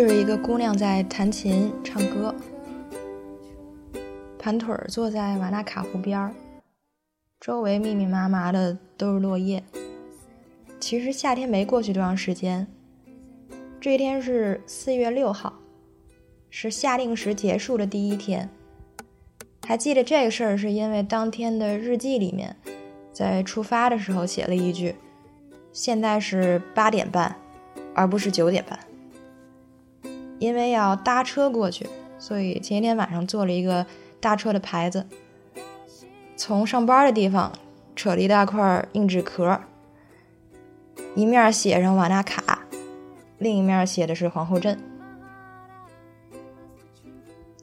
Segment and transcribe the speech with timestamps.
[0.00, 2.32] 这是一个姑娘在弹琴唱歌，
[4.38, 6.32] 盘腿坐在瓦纳卡湖边儿，
[7.40, 9.60] 周围密密麻麻的都是落叶。
[10.78, 12.68] 其实夏天没过去多长时间，
[13.80, 15.54] 这一天是四月六号，
[16.48, 18.48] 是夏令时结束的第一天。
[19.66, 22.54] 还记得这个事儿，是因为当天的日记里面，
[23.12, 24.94] 在出发的时候写了一句
[25.74, 27.34] ：“现在是八点半，
[27.96, 28.78] 而不是九点半。”
[30.38, 31.88] 因为要搭车过去，
[32.18, 33.84] 所以前一天晚上做了一个
[34.20, 35.06] 搭车的牌子。
[36.36, 37.52] 从上班的地方
[37.96, 39.60] 扯了一大块硬纸壳，
[41.16, 42.60] 一面写上瓦纳卡，
[43.38, 44.78] 另一面写的是皇后镇。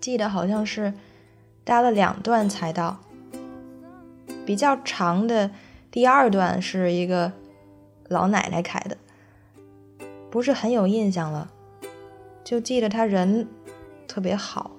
[0.00, 0.94] 记得好像是
[1.64, 2.98] 搭了两段才到，
[4.46, 5.50] 比较长的
[5.90, 7.30] 第二段是一个
[8.08, 8.96] 老奶奶开的，
[10.30, 11.50] 不是很有印象了。
[12.44, 13.48] 就记得他人
[14.06, 14.72] 特别好，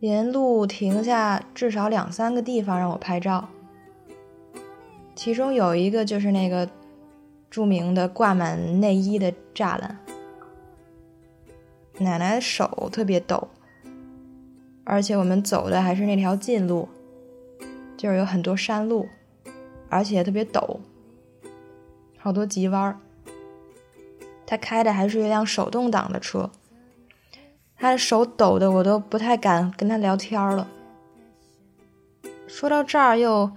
[0.00, 3.48] 沿路停下至少两三个地方让我拍照，
[5.14, 6.68] 其中有一个就是那个
[7.50, 9.98] 著名的挂满内衣的栅栏。
[11.98, 13.48] 奶奶的手特别抖，
[14.84, 16.88] 而且我们走的还是那条近路，
[17.98, 19.06] 就是有很多山路，
[19.90, 20.78] 而且特别陡，
[22.16, 22.98] 好多急弯儿。
[24.50, 26.50] 他开的还是一辆手动挡的车，
[27.76, 30.66] 他的手抖的我都不太敢跟他聊天了。
[32.48, 33.52] 说到这儿，又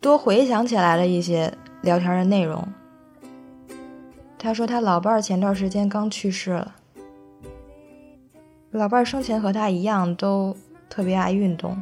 [0.00, 2.66] 多回想起来了一些聊天的内容。
[4.36, 6.74] 他说他老伴儿前段时间刚去世了，
[8.72, 10.56] 老伴儿生前和他一样都
[10.90, 11.80] 特别爱运动，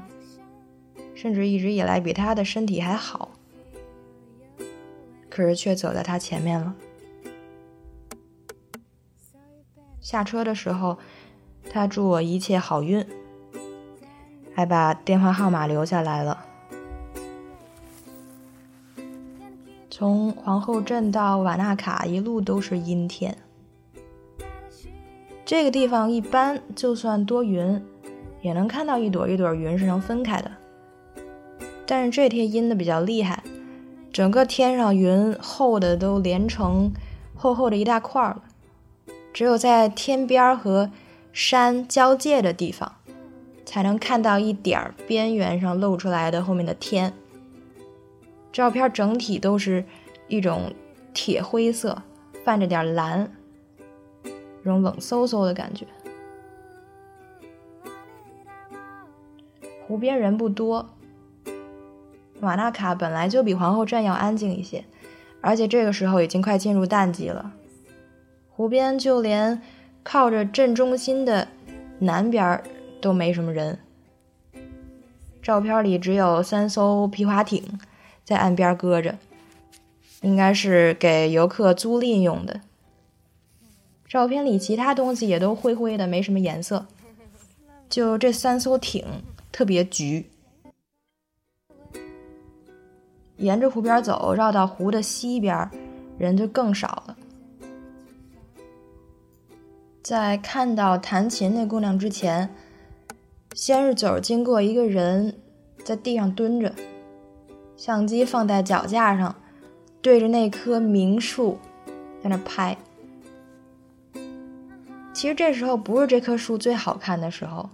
[1.14, 3.30] 甚至一直以来比他的身体还好，
[5.30, 6.74] 可是却走在他前面了。
[10.00, 10.98] 下车的时候，
[11.70, 13.06] 他祝我一切好运，
[14.54, 16.46] 还把电话号码留下来了。
[19.90, 23.36] 从皇后镇到瓦纳卡，一路都是阴天。
[25.44, 27.82] 这个地方一般就算多云，
[28.40, 30.50] 也能看到一朵一朵云是能分开的。
[31.84, 33.42] 但是这天阴的比较厉害，
[34.12, 36.92] 整个天上云厚的都连成
[37.34, 38.44] 厚厚的一大块了。
[39.32, 40.90] 只有在天边和
[41.32, 42.96] 山交界的地方，
[43.64, 47.12] 才能看到一点儿边缘上露出来的后面的天。
[48.52, 49.84] 照片整体都是
[50.26, 50.72] 一种
[51.14, 52.02] 铁灰色，
[52.44, 53.30] 泛着点蓝，
[54.24, 55.86] 这种冷飕飕的感觉。
[59.86, 60.90] 湖边人不多，
[62.40, 64.84] 瓦纳卡本来就比皇后镇要安静一些，
[65.40, 67.52] 而且这个时候已经快进入淡季了。
[68.60, 69.62] 湖边就连
[70.02, 71.48] 靠着镇中心的
[72.00, 72.62] 南边
[73.00, 73.78] 都没什么人。
[75.42, 77.80] 照片里只有三艘皮划艇
[78.22, 79.16] 在岸边搁着，
[80.20, 82.60] 应该是给游客租赁用的。
[84.06, 86.84] 照片里其他东西也都灰灰的，没什么颜色，
[87.88, 89.06] 就这三艘艇
[89.50, 90.28] 特别橘。
[93.38, 95.70] 沿着湖边走，绕到湖的西边，
[96.18, 97.16] 人就更少了。
[100.10, 102.52] 在看到弹琴那姑娘之前，
[103.52, 105.36] 先是走经过一个人，
[105.84, 106.74] 在地上蹲着，
[107.76, 109.36] 相机放在脚架上，
[110.02, 111.60] 对着那棵名树
[112.20, 112.76] 在那拍。
[115.12, 117.70] 其实这时候不是这棵树最好看的时候，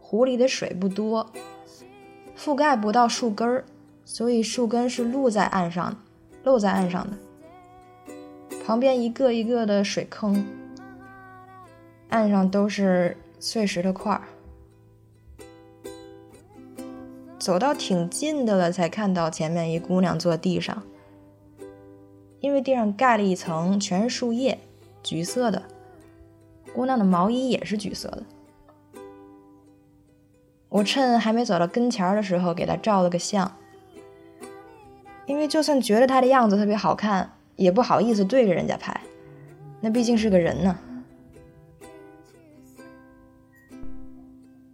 [0.00, 1.30] 湖里的水不多，
[2.36, 3.64] 覆盖不到树根儿，
[4.04, 5.96] 所以树根是露在岸上的，
[6.42, 7.16] 露在岸上的，
[8.66, 10.44] 旁边一个一个的水坑。
[12.08, 14.22] 岸上都是碎石的块儿，
[17.38, 20.82] 走到挺近的了，才看到前面一姑娘坐地上。
[22.40, 24.58] 因为地上盖了一层全是树叶，
[25.02, 25.62] 橘色的。
[26.72, 28.22] 姑娘的毛衣也是橘色的。
[30.68, 33.50] 我趁还没走到跟前的时候，给她照了个相。
[35.26, 38.98] 因为就算觉得她的样子特别好看，也不好意思对着人家拍，
[39.80, 40.78] 那毕竟是个人呢。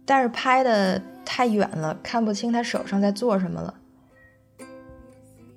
[0.05, 3.73] 但是拍的太远了，看不清他手上在做什么了，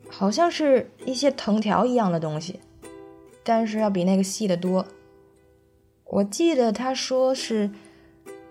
[0.08, 2.58] 好像是一些藤条一样的东西，
[3.44, 4.86] 但是要比那个细的多。
[6.04, 7.70] 我记得他说是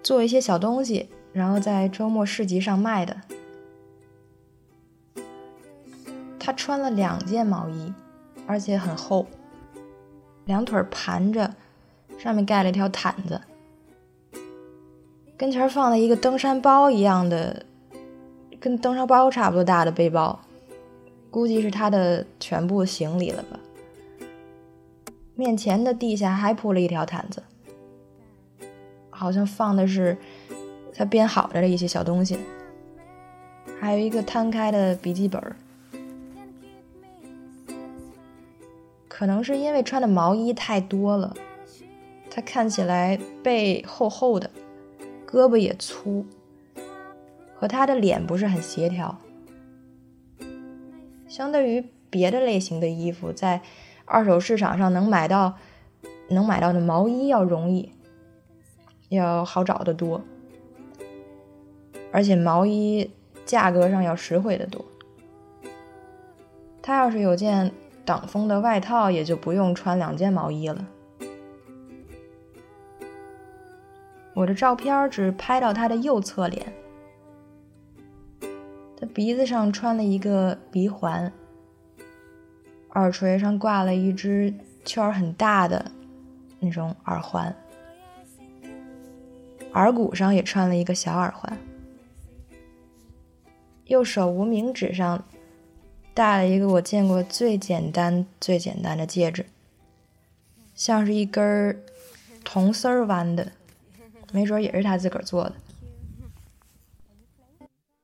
[0.04, 3.18] 做一些小东西，然后在周末市集上卖的。
[6.40, 7.92] 他穿了两件毛衣，
[8.46, 9.26] 而且很厚，
[10.46, 11.54] 两腿盘着，
[12.20, 13.42] 上面盖了一条毯子，
[15.38, 17.64] 跟前放了一个登山包一样的，
[18.60, 20.40] 跟登山包差不多大的背包，
[21.30, 23.60] 估计是他的全部行李了吧。
[25.36, 27.44] 面前的地下还铺了一条毯子，
[29.12, 30.18] 好像放的是
[30.92, 32.40] 他编好的一些小东西，
[33.80, 35.40] 还有一个摊开的笔记本。
[39.08, 41.36] 可能是因为穿的毛衣太多了，
[42.30, 44.47] 他看起来背厚厚的，
[45.30, 46.26] 胳膊也粗，
[47.56, 49.18] 和他的脸不是很协调。
[51.28, 53.62] 相对于别的类型的衣服，在
[54.06, 55.56] 二手市场上能买到
[56.30, 57.92] 能买到的毛衣要容易，
[59.10, 60.22] 要好找的多，
[62.12, 63.12] 而且毛衣
[63.46, 64.86] 价格上要实惠的多。
[66.82, 67.72] 他要是有件。
[68.06, 70.88] 挡风的外套也就不用穿两件毛衣了。
[74.38, 76.72] 我的照片只拍到他的右侧脸，
[78.96, 81.34] 他鼻子上穿了一个鼻环，
[82.92, 84.54] 耳垂上挂了一只
[84.86, 85.92] 圈很大的
[86.60, 87.52] 那种耳环，
[89.74, 91.58] 耳骨上也穿了一个小耳环，
[93.86, 95.24] 右手无名指上。
[96.14, 99.48] 戴了一个我见过最简单、最简单的戒指，
[100.76, 101.84] 像是一根
[102.44, 103.52] 铜丝儿弯的，
[104.32, 105.54] 没准也是他自个儿做的。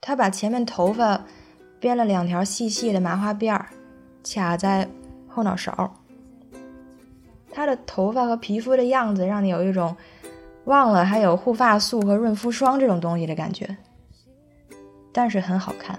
[0.01, 1.23] 他把前面头发
[1.79, 3.67] 编了两条细细的麻花辫儿，
[4.23, 4.89] 卡在
[5.27, 5.93] 后脑勺。
[7.51, 9.95] 他的头发和皮肤的样子，让你有一种
[10.65, 13.77] 忘了还有护发素和润肤霜这种东西的感觉，
[15.11, 15.97] 但是很好看。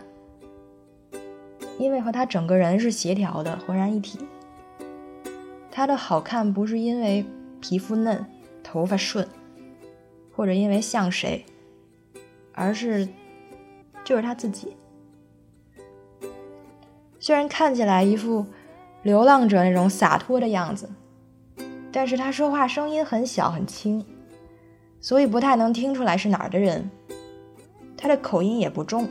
[1.78, 4.18] 因为和他整个人是协调的，浑然一体。
[5.70, 7.24] 他的好看不是因为
[7.60, 8.24] 皮肤嫩、
[8.62, 9.26] 头发顺，
[10.34, 11.44] 或者因为像谁，
[12.52, 13.08] 而是
[14.04, 14.76] 就是他自己。
[17.18, 18.44] 虽然看起来一副
[19.02, 20.90] 流浪者那种洒脱的样子，
[21.92, 24.04] 但是他说话声音很小很轻，
[25.00, 26.90] 所以不太能听出来是哪儿的人。
[27.96, 29.08] 他的口音也不重。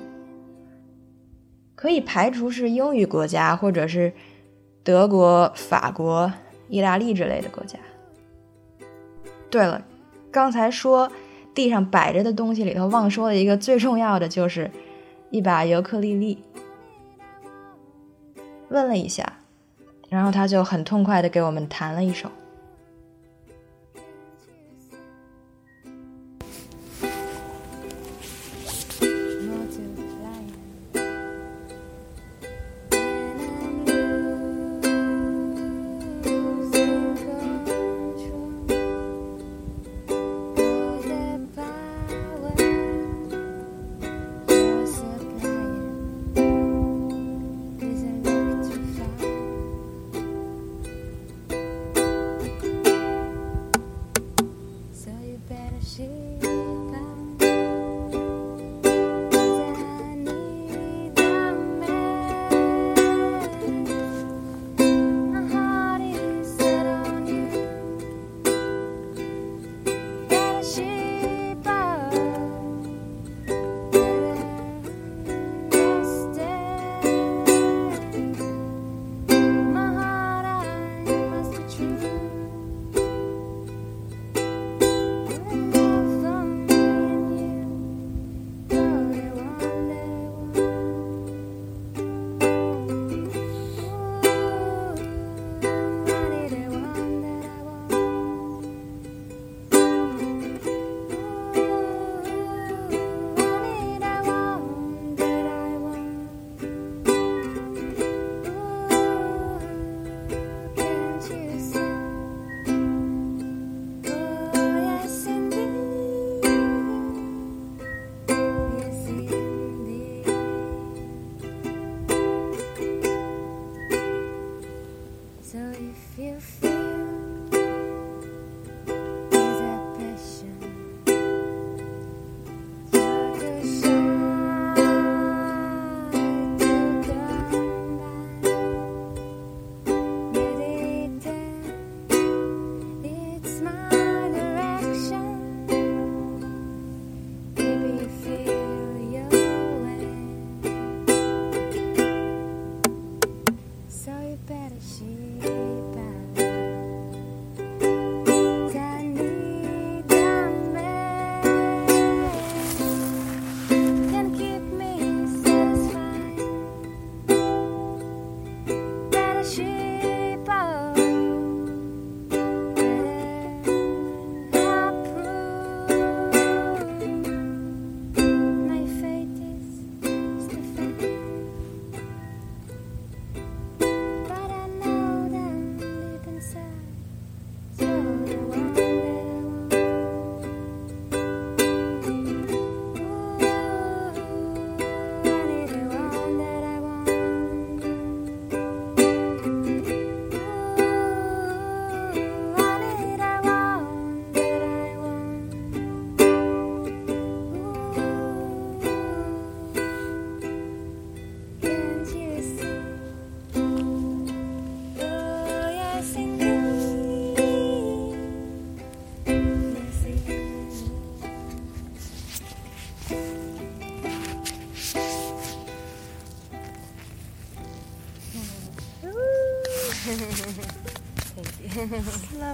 [1.75, 4.13] 可以排除是英语国家，或者是
[4.83, 6.31] 德国、法国、
[6.69, 7.79] 意大利之类的国家。
[9.49, 9.83] 对了，
[10.33, 11.09] 刚才说
[11.53, 14.69] 地上摆着的东西里头忘说了一个最重要的，就是
[15.29, 16.43] 一把尤克里里。
[18.69, 19.31] 问了一下，
[20.09, 22.27] 然后他就很痛快的给我们弹了一首。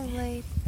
[0.07, 0.58] late.